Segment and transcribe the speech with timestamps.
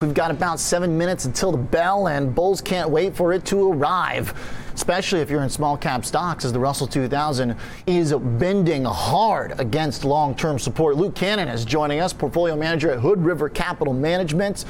[0.00, 3.72] We've got about seven minutes until the bell, and bulls can't wait for it to
[3.72, 4.32] arrive,
[4.72, 7.56] especially if you're in small cap stocks, as the Russell 2000
[7.88, 10.94] is bending hard against long term support.
[10.94, 14.66] Luke Cannon is joining us, portfolio manager at Hood River Capital Management.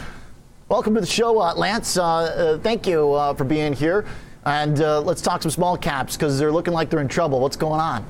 [0.71, 1.99] Welcome to the show, uh, Lance.
[1.99, 4.07] Uh, uh, thank you uh, for being here.
[4.47, 7.39] And uh, let's talk some small caps because they're looking like they're in trouble.
[7.41, 8.03] What's going on?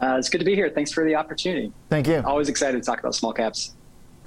[0.00, 0.68] Uh, it's good to be here.
[0.68, 1.72] Thanks for the opportunity.
[1.90, 2.24] Thank you.
[2.26, 3.74] Always excited to talk about small caps.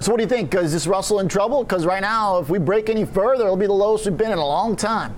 [0.00, 0.54] So, what do you think?
[0.54, 1.64] Is this Russell in trouble?
[1.64, 4.38] Because right now, if we break any further, it'll be the lowest we've been in
[4.38, 5.14] a long time.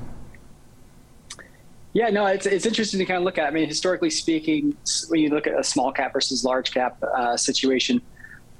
[1.93, 3.47] Yeah, no, it's, it's interesting to kind of look at.
[3.47, 4.77] I mean, historically speaking,
[5.09, 8.01] when you look at a small cap versus large cap uh, situation,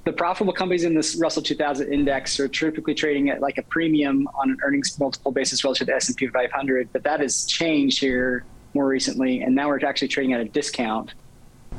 [0.05, 4.29] the profitable companies in this Russell 2000 index are typically trading at like a premium
[4.35, 6.89] on an earnings multiple basis relative to the S&P 500.
[6.93, 11.15] But that has changed here more recently, and now we're actually trading at a discount.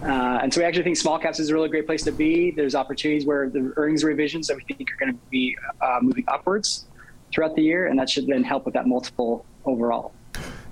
[0.03, 2.51] Uh, and so we actually think small caps is a really great place to be.
[2.51, 6.25] There's opportunities where the earnings revisions that we think are going to be uh, moving
[6.27, 6.85] upwards
[7.31, 10.13] throughout the year, and that should then help with that multiple overall.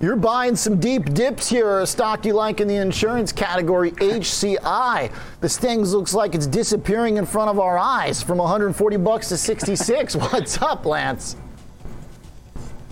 [0.00, 5.12] You're buying some deep dips here, a stock you like in the insurance category, HCI.
[5.42, 9.36] This thing looks like it's disappearing in front of our eyes from 140 bucks to
[9.36, 10.16] 66.
[10.16, 11.36] What's up, Lance?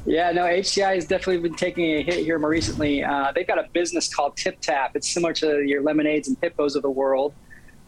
[0.08, 3.04] Yeah, no, HCI has definitely been taking a hit here more recently.
[3.04, 4.92] Uh, they've got a business called TypTap.
[4.94, 7.34] It's similar to your lemonades and hippos of the world.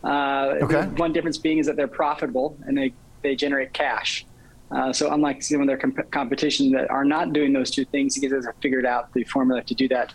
[0.05, 0.83] Uh, okay.
[0.97, 4.27] One difference being is that they're profitable and they, they generate cash.
[4.71, 8.19] Uh, so unlike some of their comp- competition that are not doing those two things,
[8.19, 10.13] you guys have figured out the formula to do that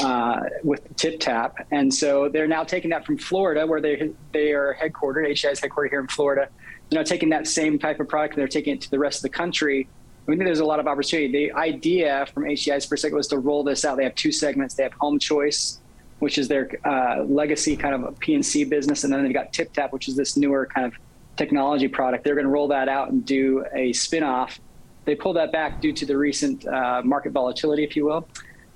[0.00, 1.66] uh, with TypTap.
[1.70, 5.28] And so they're now taking that from Florida, where they they are headquartered.
[5.28, 6.48] HCI is headquartered here in Florida.
[6.88, 9.18] They're now taking that same type of product and they're taking it to the rest
[9.18, 9.88] of the country
[10.26, 11.48] we think there's a lot of opportunity.
[11.48, 13.96] The idea from HCI's perspective was to roll this out.
[13.96, 14.74] They have two segments.
[14.74, 15.80] They have Home Choice,
[16.20, 20.08] which is their uh, legacy kind of P&C business, and then they've got TypTap, which
[20.08, 20.94] is this newer kind of
[21.36, 22.24] technology product.
[22.24, 24.58] They're going to roll that out and do a spinoff.
[25.04, 28.26] They pulled that back due to the recent uh, market volatility, if you will.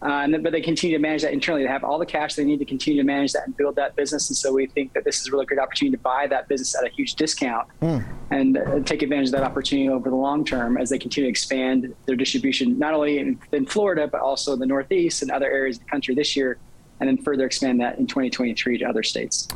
[0.00, 1.64] Uh, and then, but they continue to manage that internally.
[1.64, 3.96] They have all the cash they need to continue to manage that and build that
[3.96, 4.28] business.
[4.30, 6.76] And so we think that this is a really great opportunity to buy that business
[6.76, 8.04] at a huge discount mm.
[8.30, 11.30] and uh, take advantage of that opportunity over the long term as they continue to
[11.30, 15.50] expand their distribution, not only in, in Florida, but also in the Northeast and other
[15.50, 16.58] areas of the country this year,
[17.00, 19.48] and then further expand that in 2023 to other states.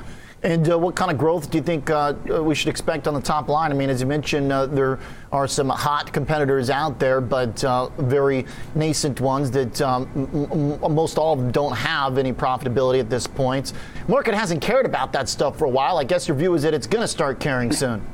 [0.45, 3.21] And uh, what kind of growth do you think uh, we should expect on the
[3.21, 3.71] top line?
[3.71, 4.99] I mean, as you mentioned, uh, there
[5.31, 11.17] are some hot competitors out there, but uh, very nascent ones that um, m- most
[11.17, 13.73] all of them don't have any profitability at this point.
[14.09, 15.97] Market hasn't cared about that stuff for a while.
[15.97, 18.05] I guess your view is that it's going to start caring soon.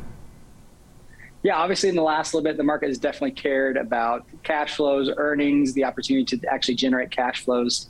[1.42, 5.08] Yeah, obviously, in the last little bit, the market has definitely cared about cash flows,
[5.16, 7.88] earnings, the opportunity to actually generate cash flows.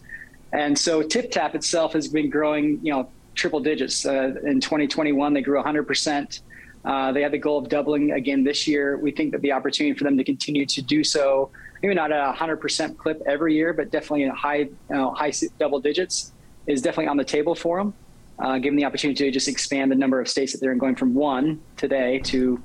[0.52, 4.04] And so TypTap itself has been growing, you know, triple digits.
[4.04, 6.40] Uh, in 2021, they grew 100%.
[6.84, 8.98] Uh, they had the goal of doubling again this year.
[8.98, 11.50] We think that the opportunity for them to continue to do so,
[11.82, 15.32] maybe not at a 100% clip every year, but definitely in high, you know, high
[15.58, 16.32] double digits,
[16.66, 17.94] is definitely on the table for them.
[18.38, 20.94] Uh, given the opportunity to just expand the number of states that they're in, going
[20.94, 22.60] from one today to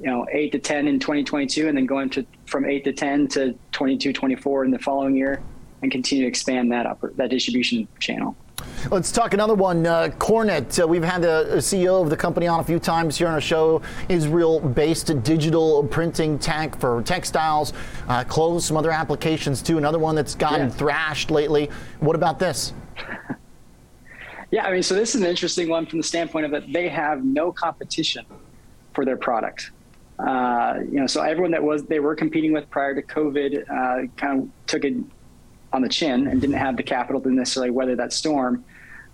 [0.00, 3.28] you know eight to 10 in 2022, and then going to from eight to 10
[3.28, 5.42] to 22, 24 in the following year,
[5.82, 8.34] and continue to expand that upper, that distribution channel.
[8.90, 9.86] Let's talk another one.
[9.86, 10.82] Uh, Kornit.
[10.82, 13.40] Uh, we've had the CEO of the company on a few times here on our
[13.40, 13.82] show.
[14.08, 17.72] Israel-based digital printing tech for textiles,
[18.08, 19.78] uh, clothes, some other applications too.
[19.78, 20.74] Another one that's gotten yeah.
[20.74, 21.70] thrashed lately.
[22.00, 22.72] What about this?
[24.50, 26.88] yeah, I mean, so this is an interesting one from the standpoint of that they
[26.88, 28.24] have no competition
[28.94, 29.72] for their product.
[30.18, 34.06] Uh, you know, so everyone that was they were competing with prior to COVID uh,
[34.16, 34.94] kind of took it
[35.78, 38.64] on the chin and didn't have the capital to necessarily weather that storm.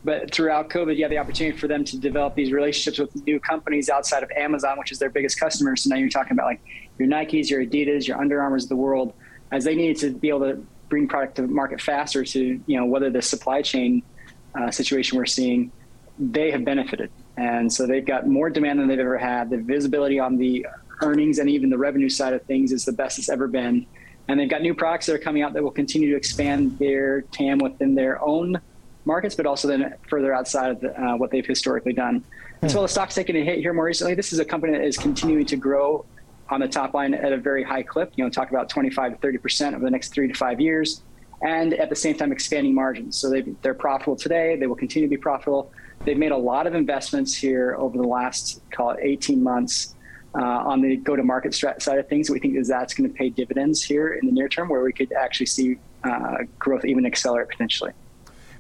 [0.03, 3.39] But throughout COVID, you had the opportunity for them to develop these relationships with new
[3.39, 5.77] companies outside of Amazon, which is their biggest customer.
[5.77, 6.61] So now you're talking about like
[6.99, 9.13] your Nikes, your Adidas, your Under Armours of the world,
[9.53, 12.85] as they needed to be able to bring product to market faster to you know
[12.85, 14.03] whether the supply chain
[14.55, 15.73] uh, situation we're seeing,
[16.19, 19.49] they have benefited, and so they've got more demand than they've ever had.
[19.51, 20.67] The visibility on the
[21.03, 23.87] earnings and even the revenue side of things is the best it's ever been
[24.29, 27.23] and they've got new products that are coming out that will continue to expand their
[27.23, 28.61] TAM within their own
[29.05, 32.25] markets, but also then further outside of the, uh, what they've historically done.
[32.63, 34.15] As well the stock's taken a hit here more recently.
[34.15, 36.07] This is a company that is continuing to grow
[36.49, 38.13] on the top line at a very high clip.
[38.17, 41.03] You know, talk about 25 to 30 percent over the next three to five years,
[41.43, 43.17] and at the same time expanding margins.
[43.17, 44.57] So they they're profitable today.
[44.57, 45.71] They will continue to be profitable.
[46.07, 49.95] They've made a lot of investments here over the last call it 18 months
[50.37, 52.31] uh, on the go-to-market side of things.
[52.31, 54.93] We think that that's going to pay dividends here in the near term, where we
[54.93, 57.93] could actually see uh, growth even accelerate potentially.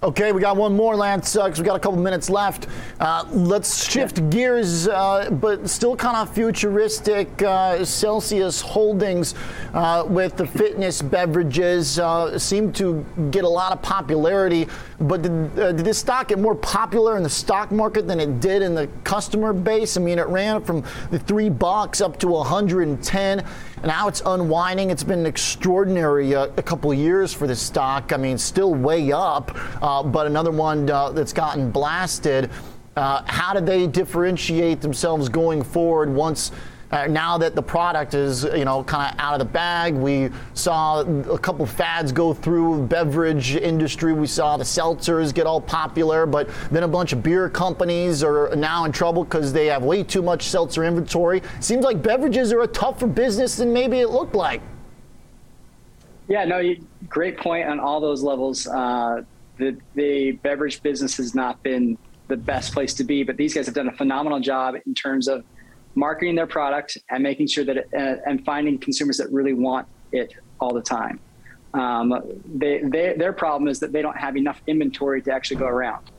[0.03, 2.67] Okay, we got one more, Lance, because we got a couple minutes left.
[3.01, 4.29] Uh, let's shift yeah.
[4.29, 7.43] gears, uh, but still kind of futuristic.
[7.43, 9.35] Uh, Celsius Holdings
[9.73, 14.69] uh, with the fitness beverages uh, seem to get a lot of popularity.
[15.01, 18.41] But did, uh, did, this stock get more popular in the stock market than it
[18.41, 19.97] did in the customer base?
[19.97, 23.45] I mean, it ran from the three bucks up to 110.
[23.85, 24.91] And now it's unwinding.
[24.91, 28.15] It's been an extraordinary uh, a couple years for this stock.
[28.15, 32.51] I mean, still way up, uh, but another one uh, that's gotten blasted.
[32.97, 36.53] Uh, how do they differentiate themselves going forward once?
[36.91, 40.31] Uh, now that the product is, you know, kind of out of the bag, we
[40.53, 44.13] saw a couple fads go through beverage industry.
[44.13, 48.55] We saw the seltzers get all popular, but then a bunch of beer companies are
[48.55, 51.43] now in trouble because they have way too much seltzer inventory.
[51.59, 54.63] Seems like beverages are a tougher business than maybe it looked like.
[56.29, 56.75] Yeah, no,
[57.09, 58.69] great point on all those levels.
[58.69, 59.25] Uh,
[59.59, 61.99] the, the beverage business has not been
[62.29, 65.29] the best place to be, but these guys have done a phenomenal job in terms
[65.29, 65.45] of
[65.95, 69.87] marketing their product and making sure that it, uh, and finding consumers that really want
[70.13, 71.21] it all the time.
[71.75, 75.67] Um, they, they, their problem is that they don't have enough inventory to actually go
[75.67, 76.11] around.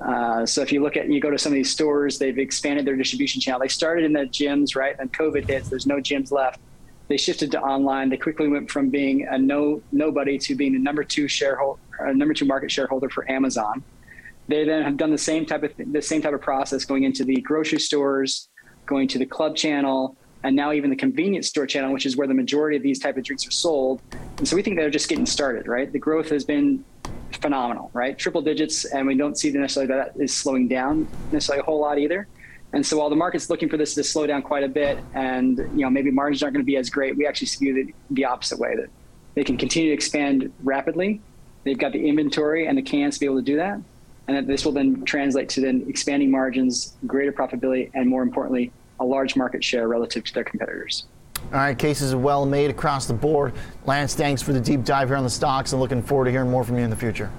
[0.00, 2.86] Uh, so if you look at you go to some of these stores, they've expanded
[2.86, 3.60] their distribution channel.
[3.60, 4.96] They started in the gyms, right?
[4.96, 5.68] Then COVID hits.
[5.68, 6.60] There's no gyms left.
[7.08, 8.10] They shifted to online.
[8.10, 12.12] They quickly went from being a no nobody to being the number two shareholder, uh,
[12.12, 13.82] number two market shareholder for Amazon.
[14.48, 17.04] They then have done the same type of th- the same type of process going
[17.04, 18.48] into the grocery stores,
[18.86, 22.26] going to the club channel, and now even the convenience store channel, which is where
[22.26, 24.00] the majority of these type of drinks are sold.
[24.38, 25.92] And so we think they're just getting started, right?
[25.92, 26.84] The growth has been
[27.32, 28.18] phenomenal, right?
[28.18, 31.98] Triple digits, and we don't see necessarily that is slowing down necessarily a whole lot
[31.98, 32.26] either.
[32.72, 35.58] And so while the market's looking for this to slow down quite a bit, and
[35.58, 38.24] you know maybe margins aren't going to be as great, we actually see the, the
[38.24, 38.88] opposite way that
[39.34, 41.20] they can continue to expand rapidly.
[41.68, 43.78] They've got the inventory and the cans to be able to do that,
[44.26, 48.72] and that this will then translate to then expanding margins, greater profitability, and more importantly,
[49.00, 51.04] a large market share relative to their competitors.
[51.52, 53.52] All right, cases are well made across the board.
[53.84, 56.50] Lance, thanks for the deep dive here on the stocks and looking forward to hearing
[56.50, 57.30] more from you in the future.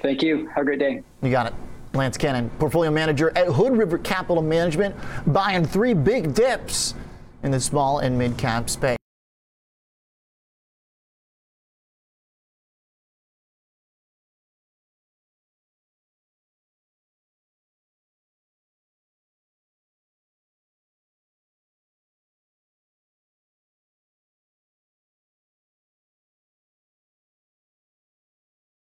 [0.00, 0.46] Thank you.
[0.50, 1.02] Have a great day.
[1.22, 1.54] You got it.
[1.94, 4.94] Lance Cannon, portfolio manager at Hood River Capital Management,
[5.26, 6.94] buying three big dips
[7.42, 8.96] in the small and mid cap space.